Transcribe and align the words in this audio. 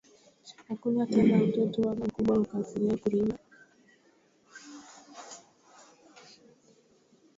Akuna 0.71 1.03
tena 1.13 1.33
mutoto 1.43 1.77
wala 1.87 2.01
mukubwa 2.07 2.33
wakati 2.41 2.75
yaku 2.85 3.07
rima 3.11 3.37